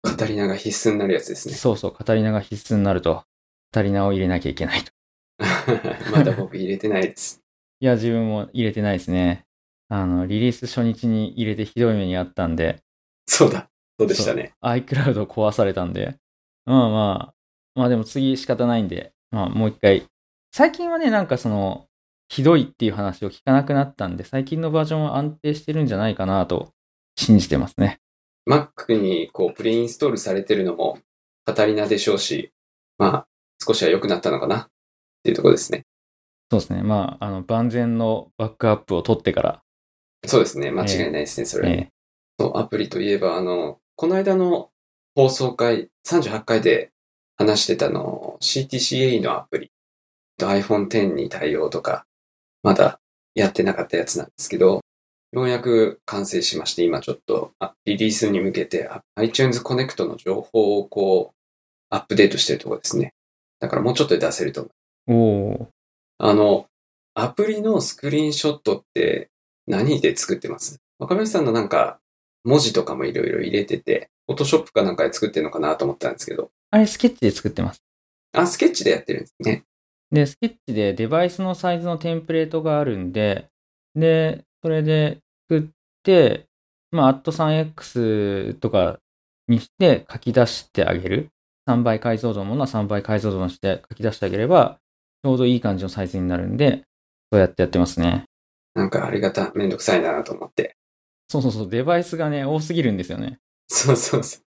[0.03, 1.55] カタリナが必須になるやつですね。
[1.55, 3.15] そうそう、カタリナが必須になると。
[3.17, 3.25] カ
[3.73, 4.93] タリナを入れなきゃいけないと。
[6.13, 7.43] まだ僕入れてないです。
[7.81, 9.45] いや、自分も入れてないですね。
[9.89, 12.83] あの、リリース初日に入れてひどい目にあったんで、
[13.27, 13.69] そうだ。
[13.99, 14.55] そうでしたね。
[14.63, 16.17] iCloud 壊されたんで、
[16.67, 17.35] まあまあ、
[17.75, 20.05] まあでも次仕方ないんで、まあもう一回。
[20.53, 21.87] 最近はね、なんかその、
[22.29, 26.73] ひどいっていう話を聞かなくなったんで、最近のバージョンは安定してるんじゃないかなと
[27.17, 28.01] 信じてますね。
[28.49, 30.99] Mac にこうプレインストールされてるのも
[31.45, 32.53] カタリナでしょうし、
[32.99, 33.27] まあ、
[33.65, 34.67] 少しは良くなったのかなっ
[35.23, 35.85] ていうところですね。
[36.51, 36.83] そうですね。
[36.83, 39.63] まあ、あの、万全のバックアップを取ってから、
[40.25, 40.71] そうですね。
[40.71, 41.71] 間違いないですね、それ。
[41.71, 41.89] え
[42.39, 44.71] そうアプリといえば、あの、この間の
[45.17, 46.91] 放送回、38回で
[47.39, 49.73] 話してたの、CTCA のアプリ、
[50.39, 52.05] iPhone X に対応とか、
[52.63, 53.01] まだ
[53.35, 54.83] やってなかったやつなんですけど、
[55.33, 61.37] ようやく完成しまして、今ちょっとあリリースに向けてあ iTunes Connect の情報をこう、
[61.89, 63.15] アップデートしてるところですね。
[63.59, 64.69] だからもうちょっとで出せると
[65.07, 65.69] 思う。
[66.19, 66.67] あの、
[67.15, 69.31] アプリのスクリーンショットって
[69.67, 70.77] 何で作ってます？
[70.99, 72.01] 若林さんのなんか
[72.45, 77.83] 文字とかもいろいろ入れてて、フォトショップかなんかで作ってるのかなと思ったんですけど、あれスケッチで作ってます。
[78.33, 79.65] あ、スケッチでやってるんですね。
[80.11, 83.49] で、スケッチでデバイスのサイズのテンプレートがあるんで、
[83.95, 85.19] で、それで
[85.51, 85.69] 作っ
[86.03, 86.47] て、
[86.91, 88.99] まあ、アット 3X とか
[89.49, 91.29] にして書き出してあげる。
[91.69, 94.79] 3倍解像度のものは3倍解像度にして書き出してあげれば、
[95.25, 96.85] ちょうどいい感じのサイズになるんで、
[97.33, 98.25] そうやってやってますね。
[98.75, 100.77] なんかありがた、めんどくさいなと思って。
[101.29, 103.39] そうそうそう、デバイスがね、多すぎるんですよね。
[103.69, 104.39] そうそうそ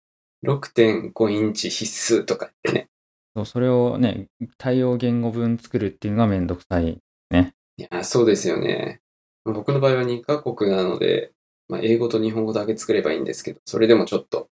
[0.43, 0.45] う。
[0.45, 2.89] 6.5インチ必須とか言ってね。
[3.35, 4.27] そうそれをね、
[4.57, 6.99] 対応言語分作るっていうのがめんどくさい。
[7.79, 8.99] いや、そうですよね。
[9.45, 11.31] 僕の場合は2カ国なので、
[11.69, 14.47] まあ、英語と日本語だけ作ればいいんですけど、それでもちょっと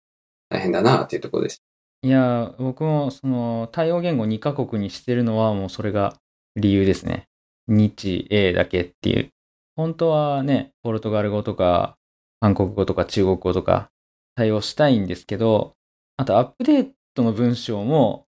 [0.51, 1.63] 大変だなっていうところです。
[2.03, 6.19] いや、僕もその対応言語2カ国にしてるのはもうそれが
[6.55, 7.25] 理由ですね。
[7.67, 9.31] 日英だけっていう。
[9.75, 11.97] 本当はね、ポルトガル語とか
[12.41, 13.89] 韓国語とか中国語とか
[14.37, 15.77] 対応したいんですけど、
[16.17, 18.27] あとアップデートの文章も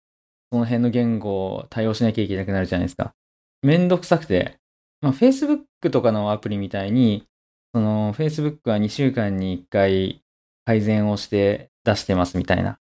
[0.50, 3.14] その辺の言語を対応しなきゃいけなくなるじゃないですか。
[3.62, 4.58] めんどくさくて、
[5.00, 7.26] まあ、Facebook とかのアプリみたいに、
[7.74, 10.22] その Facebook は2週間に1回
[10.64, 12.78] 改善をして出してますみたいな。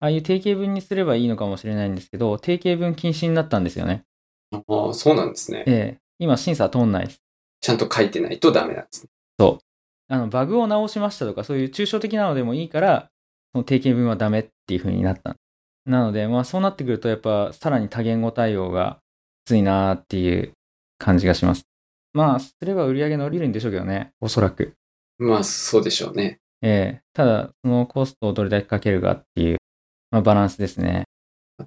[0.00, 4.04] ああいう定型文にすればいいのかもしれないんですけど、定型文禁止になったんですよね。
[4.52, 5.64] ああ、そうなんですね。
[5.66, 5.98] ええ。
[6.18, 7.22] 今審査通んないです。
[7.60, 9.10] ちゃんと書いてないとダメなんですね。
[10.08, 13.10] あの、バグを直しましたとか、そういう抽象的なのでもいいから、
[13.52, 15.36] その定型文はダメっていう風になった。
[15.84, 18.98] なので、まあそうなってくると、やっぱさらに多言語対応が
[19.44, 20.52] きついなーっていう
[20.98, 21.62] 感じがします。
[22.12, 24.72] まあ、すれば売り上げ伸びるんでしょうけどね、おそらく。
[25.18, 26.38] まあ、そうでしょうね。
[26.62, 27.02] ええ。
[27.12, 29.58] ただ、そのコストをどれだけかけるかっていう、
[30.10, 31.04] まあバランスですね。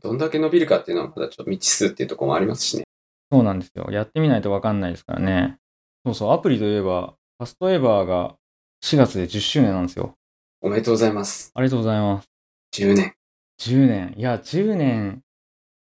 [0.02, 2.84] どんだけ伸びるかっていうのはまだちょっと未知数っていうところもありますしね。
[3.32, 3.90] そうなんですよ。
[3.92, 5.58] やってみないとわかんないですからね。
[6.06, 8.36] そうそう、アプリといえば、ファストエバーが
[8.84, 10.14] 4月で10周年なんですよ。
[10.62, 11.52] おめでとうございます。
[11.56, 12.28] ありがとうございます。
[12.74, 13.14] 10年。
[13.62, 14.14] 10年。
[14.18, 15.22] いや、10年、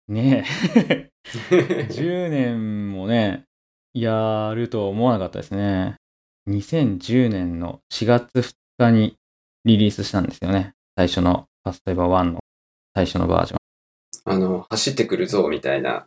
[0.07, 0.45] ね
[0.77, 1.11] え。
[1.91, 3.43] 10年もね、
[3.93, 5.97] やると思わなかったですね。
[6.49, 9.17] 2010年の4月2日に
[9.65, 10.75] リリースしたんですよね。
[10.97, 12.39] 最初のファストエヴァ1の
[12.95, 14.33] 最初のバージョン。
[14.33, 16.07] あの、走ってくるぞみたいな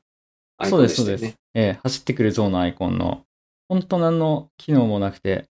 [0.58, 1.70] アイコそうです、そうですンでしたよね。。
[1.72, 3.26] ええ走ってくるゾーンのアイコンの、
[3.72, 5.46] 本当何の機能もなくて、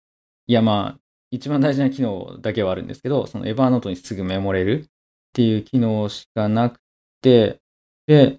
[0.46, 1.00] いやまあ、
[1.30, 4.88] 一番大事な機能だけはあるんですけど、そのエヴァーノートにすぐメモれるっ
[5.34, 6.80] ていう機能しかなく
[7.20, 7.60] て、
[8.06, 8.38] で、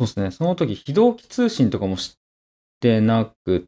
[0.00, 2.16] そうですね、その時非同期通信とかもし
[2.80, 3.66] てなく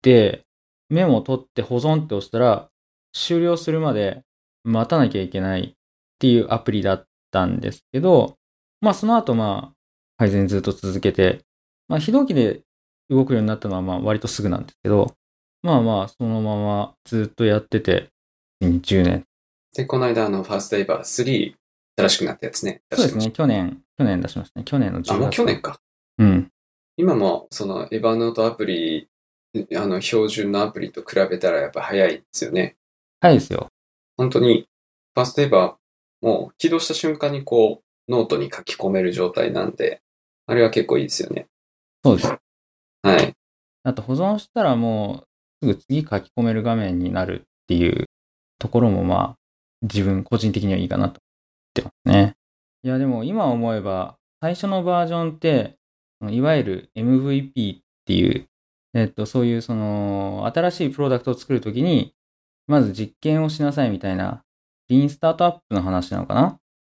[0.00, 0.46] て、
[0.88, 2.70] メモを取って保存って押したら、
[3.12, 4.22] 終了するまで
[4.64, 5.74] 待たなきゃいけないっ
[6.20, 8.38] ていうアプリだったんですけど、
[8.80, 9.76] まあその後まあ、
[10.16, 11.40] 改善ずっと続けて、
[11.88, 12.62] まあ、非同期で
[13.12, 15.14] 動くようになったのはまあ割とすぐなんですけど、
[15.62, 18.08] まあまあ、そのままずっとやってて、
[18.60, 19.24] 10年。
[19.74, 21.54] で、この間、あの、ファーストエヴァ3、
[21.96, 22.82] 新しくなったやつね。
[22.92, 24.64] そうですね、去年、去年出しましたね。
[24.64, 25.12] 去年の10月。
[25.12, 25.80] あ、もう去年か。
[26.18, 26.50] うん。
[26.96, 29.08] 今も、その、エヴァノートアプリ、
[29.76, 32.76] あの、標準のアプリと比べたらやっぱ早いですよね。
[33.20, 33.68] はいですよ。
[34.16, 34.66] 本当に、
[35.14, 35.74] FastEver、
[36.22, 40.02] もう起動した瞬間にこう、ノートに書き込める状態なんで、
[40.46, 41.46] あれは結構いいですよね。
[42.04, 42.34] そうです。
[43.02, 43.32] はい。
[43.84, 45.24] あと保存したらも
[45.62, 48.06] う、すぐ次書き込める画面になるっていう
[48.58, 49.36] ところもまあ、
[49.82, 51.20] 自分個人的にはいいかなと思っ
[51.74, 52.36] てますね。
[52.84, 55.76] いや、でも今思えば、最初のバージョンって、
[56.30, 58.46] いわゆる MVP っていう、
[58.94, 62.14] えっと、そういうその、新しいプロダクトを作るときに、
[62.68, 64.42] まず実験をしなさいみたいな、
[64.88, 66.58] リーンスタートアップの話なのかな？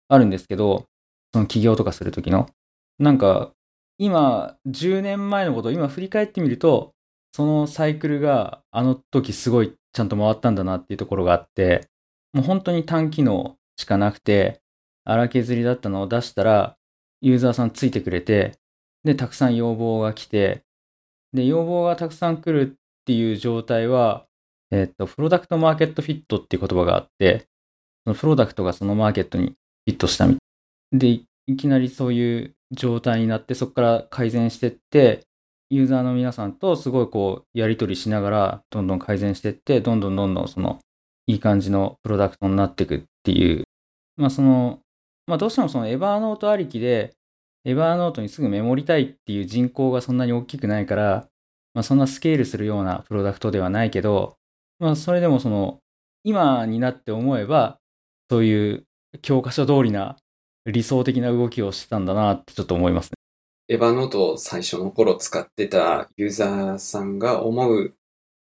[0.08, 0.86] あるんですけど、
[1.32, 2.48] その起業とかするときの。
[2.98, 3.52] なんか、
[3.98, 6.92] 今、10年前のことを今振り返ってみると、
[7.32, 11.88] そのサイクルがあの時すごいちゃんと回ったんだなっていうところがあって、
[12.32, 14.60] もう本当に単機能しかなくて、
[15.04, 16.76] 荒削りだったのを出したら、
[17.20, 18.58] ユーザーさんついてくれて、
[19.04, 20.62] で、たくさん要望が来て、
[21.32, 22.74] で、要望がたくさん来るっ
[23.04, 24.26] ていう状態は、
[24.70, 27.46] えっと、プロダクトマーケットフィットっていう言葉があって、
[28.04, 30.36] そのプロダクトがそのマーケットにフィットしたみ
[30.92, 31.18] で、い。
[31.18, 35.26] でいきなりそういう状態になって、そこから改善していって、
[35.70, 40.80] ユーザーの皆さんとすごいこう、やり取りしながら、どんどん改善していって、どんどんどんどんその、
[41.26, 43.64] いい感じのプロダクトになっていくっていう、
[44.16, 44.80] まあその、
[45.26, 47.14] まあどうしてもそのエヴァーノートありきで、
[47.64, 51.28] エヴァーノートにすぐメモりたいっていう人口がそんなに大きくないから、
[51.74, 54.36] まあそんなスケールするようなプロダクトではないけど、
[54.78, 55.78] まあそれでもその、
[56.24, 57.78] 今になって思えば、
[58.30, 58.84] そういう
[59.22, 60.16] 教科書通りな
[60.66, 63.12] 理想的な動きをしてたんだなってちょっと思いますね。
[63.68, 67.94] エヴァノートを最初の頃使ってたユーザーさんが思う、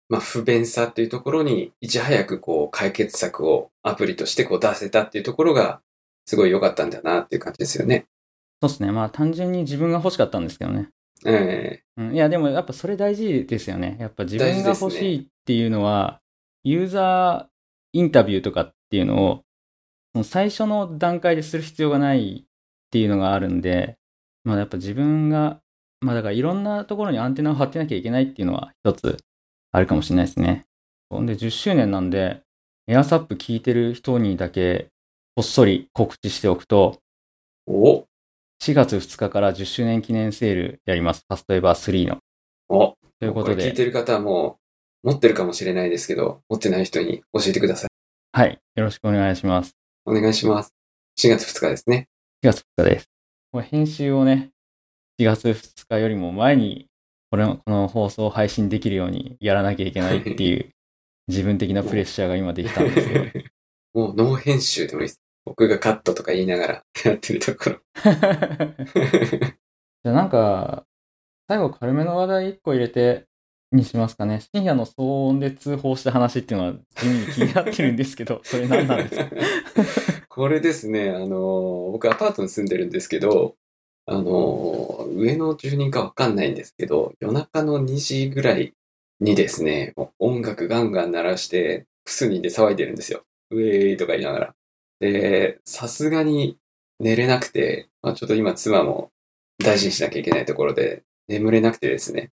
[0.09, 5.81] まあ、不便さっていうところに、いち早くこう解決策をアプリとしてこう出せたっていうところが、
[6.27, 8.07] すごい良かったんだなっていう感じですよね。
[8.61, 8.93] そうですね。
[8.93, 10.91] まあ単純に自分が欲しかったんですけどね。
[11.25, 13.97] えうん、いや、でもやっぱそれ大事ですよね。
[14.01, 16.21] やっぱ自分が欲しいっていうのは、
[16.65, 19.43] ユーザーインタビューとかっていうのを、
[20.13, 22.49] その最初の段階でする必要がないっ
[22.91, 23.97] ていうのがあるんで、
[24.45, 25.61] まあやっぱ自分が、
[26.01, 29.17] まあだからいろんなところにアンテナを張ってなきゃいけないっていうのは一つ
[29.71, 30.65] あるかもしれないですね。
[31.09, 32.43] ほんで10周年なんで、
[32.89, 34.89] エアサップ聞いてる人にだけ
[35.37, 36.99] こっそり告知しておくと、
[37.67, 38.05] お
[38.63, 41.25] ？4月2日から10周年記念セールやります。
[41.27, 42.19] ファストエバー3の。
[42.69, 42.97] お？
[43.19, 44.59] ということで、聞いてる方はも
[45.05, 47.91] う持ってるかもしれないですけど、持ってない人に教えてください。
[48.33, 48.59] はい。
[48.75, 49.75] よろしくお願いします。
[50.05, 50.75] お願いします。
[51.19, 52.09] 4月2日ですね。
[52.45, 53.09] 4月2日です。
[53.53, 54.51] これ編集をね、
[55.21, 56.89] 4月2日よりも前に、
[57.31, 60.71] これこの放送を配信できるようにやらなきゃいけないっていう、
[61.29, 63.25] 自分的なプレッシャーが今できたんですよ。
[63.95, 65.23] もうノー編集でもいいです。
[65.45, 67.81] 僕がカットとか言いながら やってるところ。
[68.03, 70.85] じゃあなんか、
[71.47, 73.29] 最後軽めの話題1個入れて、
[73.73, 74.41] にしますかね。
[74.55, 79.25] 深夜の騒音で通報した話っていうのは地味に気になってるんですけど、 それ何なんです
[80.21, 80.27] か？
[80.29, 83.57] これですね、あの、僕アパートに住んでるんですけど、
[84.07, 88.75] あの、上の住人かわかんないんですけど、夜中の2時ぐらい
[89.21, 93.23] にですね、音楽ガンガン鳴らして、複数人で騒いでるんですよ。
[93.51, 94.55] ウェーイとか言いながら。
[95.01, 96.59] で、さすがに
[96.99, 99.11] 寝れなくて、まあ、ちょっと今妻も
[99.59, 102.31] 大事にしなきゃいけないところで眠れなくてですね、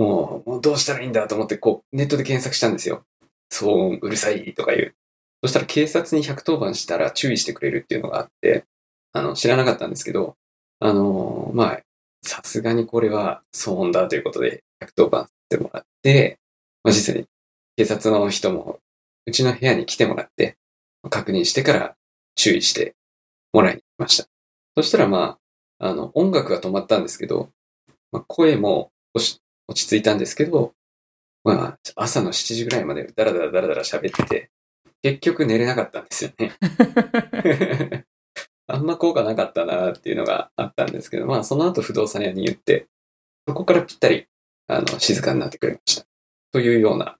[0.00, 3.04] もうもうどうしたらいいんだと思ってこうネットで検索したんですよ。
[3.52, 4.94] 騒音うるさいとかいう。
[5.42, 8.64] そしたら警察に110番したら注意してくれるっていうのがあって、
[9.12, 10.36] あの、知らなかったんですけど、
[10.78, 11.80] あの、まあ、
[12.22, 16.38] さすがにこれは騒音だということで110番してもらって、
[16.82, 17.26] まあ、実際に
[17.76, 18.78] 警察の人も
[19.26, 20.56] うちの部屋に来てもらって、
[21.10, 21.96] 確認してから
[22.36, 22.94] 注意して
[23.52, 24.28] もらいました。
[24.76, 25.36] そしたらま
[25.78, 27.50] あ、あの、音楽が止まったんですけど、
[28.12, 28.92] まあ、声も
[29.70, 30.74] 落ち着いたんですけど、
[31.44, 34.50] まあ、朝の7時ぐらいまでダラダラダラダラ喋ってて、
[35.00, 36.52] 結局寝れなかったんですよね。
[38.66, 42.88] あんま効果なかったなっていうのがあったんですけど、まあその後不動産屋に言って、
[43.46, 44.26] そこからぴったり、
[44.66, 46.06] あの、静かになってくれました。
[46.52, 47.18] というような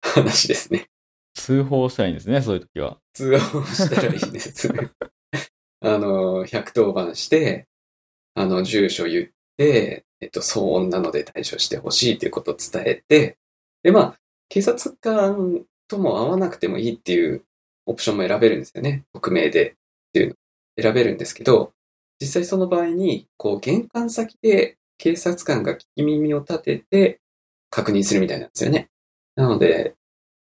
[0.00, 0.88] 話ですね。
[1.34, 2.98] 通報したらいいんですね、そういう時は。
[3.12, 4.68] 通報したらいいです。
[5.84, 7.68] あの、110番して、
[8.34, 13.38] あの、住所言って、えっと、騒音なので対処してほしいということを伝えて、
[13.82, 17.44] で、まあ、警察官とも会わなくてもいいっていう
[17.86, 19.04] オプションも選べるんですよね。
[19.12, 19.74] 匿名でっ
[20.12, 20.36] ていうのを
[20.80, 21.72] 選べるんですけど、
[22.20, 27.20] 実際その場合に、こう、玄関先で警察官が聞き耳を立てて
[27.68, 28.90] 確認するみたいなんですよね。
[29.34, 29.96] なので、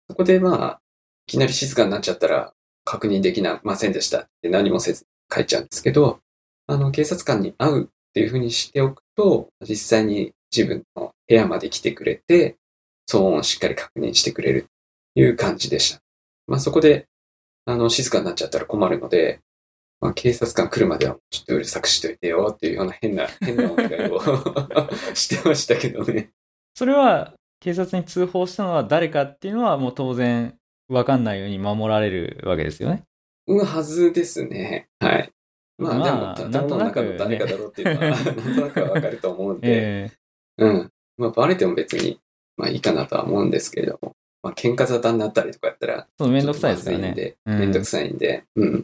[0.08, 0.80] そこでまあ、
[1.26, 6.20] いきなり静かになっちゃったら確認できませんでしたって何もせず書いちゃうんですけど、
[6.68, 12.56] あの、警察官に会うっていうふうにしておくと、実際に自分の部屋まで来てくれて、
[13.06, 14.68] 騒音をしっかり確認してくれる
[15.14, 16.00] という感じでした。
[16.46, 17.04] まあそこで、
[17.66, 19.40] あの、静かになっちゃったら困るので、
[20.00, 24.18] まあ警察官来るまではちょっとうるさくしといてよっていうような変な、 変なお願いを
[25.12, 26.30] してましたけどね。
[26.74, 30.56] それは、警察に通報したのは誰かっていうのはもう当然
[30.88, 33.02] わかんないように守られるわけですよね。
[33.46, 34.88] うん、はずですね。
[35.00, 35.30] はい。
[35.78, 40.12] まあ、まあでも、なんとなくの中の誰かだろうっていうのは、 なんとなくはわかると思うんで、え
[40.58, 40.92] うん。
[41.18, 42.20] まあ、バレても別に、
[42.56, 47.34] まあいいかなとは思うんですけれども、まあ、喧嘩沙汰になったりとかやったら、そう、めんどくさいですよね。
[47.44, 48.82] めんどくさいんで、うん。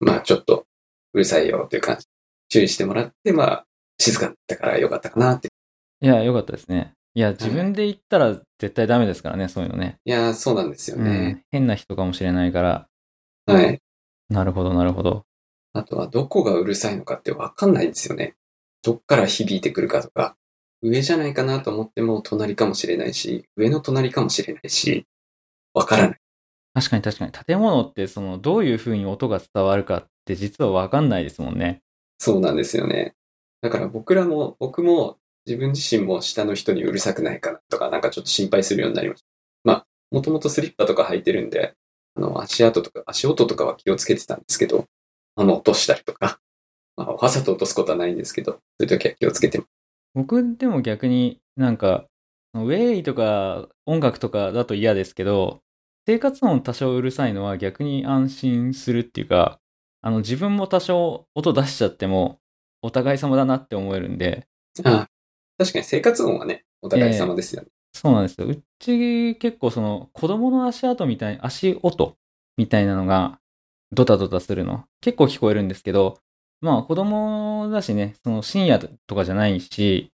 [0.00, 0.64] まあ、ちょっと、
[1.12, 2.06] うるさいよっていう感じ、
[2.48, 3.66] 注意してもらって、まあ、
[3.98, 5.48] 静かになったからよかったかなって。
[6.00, 6.94] いや、よかったですね。
[7.14, 9.96] いや、自分で言ったら絶対ダメですからね、そういうのね。
[10.04, 11.10] いやー、そうなんですようね。
[11.10, 11.42] ん。
[11.50, 12.86] 変な人かもしれないから。
[13.46, 13.80] はい。
[14.28, 15.24] なるほど、なるほど。
[15.78, 18.34] あとは、どこがうるさいのかってわかんないんですよね。
[18.82, 20.36] どっから響いてくるかとか、
[20.82, 25.06] 上じゃないかなと思っても隣かもしれないし、上の隣かもしれないし、
[25.74, 26.18] わからない。
[26.74, 27.32] 確かに確かに。
[27.32, 31.80] 建物って、その、どういう風に音が伝わるかって実はわかんないですもんね。
[32.18, 33.14] そうなんですよね。
[33.62, 39.26] だから僕らも、僕も自分自身も下の人にうるさくないかなとか、なんかちょっと心配するようになりました。
[39.62, 41.74] まあ、もともとスリッパとか履いてるんで、
[42.16, 44.86] あの、足跡とか、足音とかは気をつけてたんですけど、
[45.38, 46.40] あの、落としたりとか、
[46.96, 49.70] まあ、わざと落とすことはないんですけど、そういう時は気をつけてます。
[50.14, 52.06] 僕でも逆になんか、
[52.54, 55.60] ウェイとか音楽とかだと嫌ですけど、
[56.06, 59.60] 生活音多少うるさいのは逆に安心するっていうか、
[60.00, 62.40] あの自分も多少音出しちゃっても
[62.82, 64.48] お互い様だなって思えるんで、
[64.82, 65.06] あ
[65.56, 67.68] 確かに生活音はね、お互い様ですよね。
[67.92, 68.48] そうなんですよ。
[68.48, 72.16] うち結構その子供の足跡みたい、足音
[72.56, 73.38] みたいなのが
[73.92, 76.18] ドタドタするの結構聞こえるんですけど、
[76.60, 80.10] まあ子供だしね、その深夜とかじゃないし、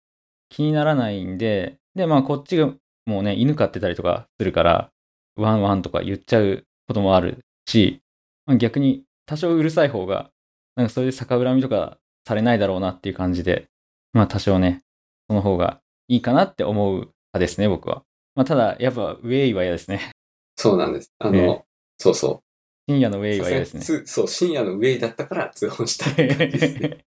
[0.48, 2.72] 気にならないんで、でまあこっちが
[3.06, 4.90] もうね、犬飼ってたりとかするから、
[5.36, 8.00] ワンワンとか言っちゃうこともあるし、
[8.46, 10.30] まあ、逆に多少うるさい方が、
[10.76, 13.68] なんかそれで逆恨みとかされないだろうなっていう感じで、
[14.12, 14.82] まあ多少ね、
[15.28, 18.02] その方がいいかなって思う派ですね、僕は。
[18.34, 20.10] まあただ、やっぱウェイは嫌ですね。
[20.56, 21.12] そうなんです。
[21.18, 21.64] あの、ええ
[21.98, 22.47] そうそう。
[22.88, 23.80] 深夜のウェイは嫌ですね。
[23.82, 27.04] つそう、深夜のウェイだったから通報したって感じですね。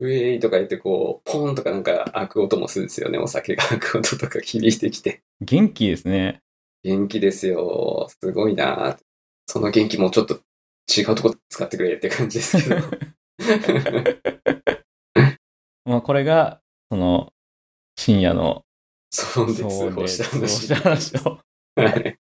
[0.00, 3.18] ウェイとか言ってこう、ポーンとかなんか開く音もするんですよね。
[3.18, 5.22] お酒が開く音とか響いてきて。
[5.42, 6.40] 元気ですね。
[6.82, 8.08] 元気ですよ。
[8.08, 8.98] すごいな
[9.46, 10.40] その元気もうちょっと
[10.88, 12.76] 違うとこ使ってくれって感じですけど。
[15.84, 17.32] まあこれが、その、
[17.96, 18.64] 深夜の
[19.10, 19.60] そうです。
[19.62, 20.48] そう話。
[20.48, 21.38] した話を。
[21.76, 22.15] はい。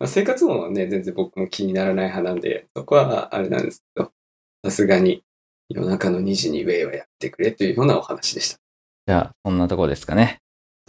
[0.00, 4.10] まあ生活音はね、全然僕も気にならない派なんで、そこはあれなんですけど、
[4.64, 5.22] さすがに
[5.68, 8.58] 夜中の2時にウェイはやってくれというようなお話でした。
[9.06, 10.38] じゃあ、そんなとこですかね。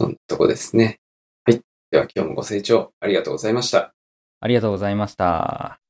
[0.00, 0.98] そんなとこですね。
[1.44, 1.60] はい。
[1.90, 3.92] では今日もご清聴ありがとうございました。
[4.40, 5.81] ありがとうございました。